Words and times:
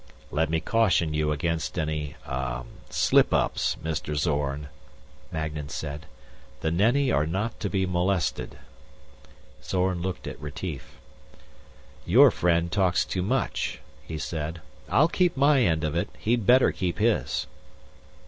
"Let 0.31 0.49
me 0.49 0.59
caution 0.59 1.13
you 1.13 1.31
against 1.31 1.77
any... 1.77 2.15
ah... 2.25 2.63
slip 2.89 3.31
ups, 3.35 3.77
Mr. 3.83 4.15
Zorn," 4.15 4.69
Magnan 5.31 5.69
said. 5.69 6.07
"The 6.61 6.71
Nenni 6.71 7.11
are 7.11 7.27
not 7.27 7.59
to 7.59 7.69
be 7.69 7.85
molested" 7.85 8.57
Zorn 9.63 10.01
looked 10.01 10.25
at 10.25 10.41
Retief. 10.41 10.97
"Your 12.03 12.31
friend 12.31 12.71
talks 12.71 13.05
too 13.05 13.21
much," 13.21 13.79
he 14.03 14.17
said. 14.17 14.59
"I'll 14.89 15.07
keep 15.07 15.37
my 15.37 15.61
end 15.61 15.83
of 15.83 15.93
it. 15.95 16.09
He'd 16.17 16.47
better 16.47 16.71
keep 16.71 16.97
his." 16.97 17.45